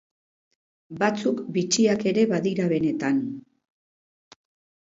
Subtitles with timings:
[1.03, 3.23] Batzuk bitxiak ere badira benetan.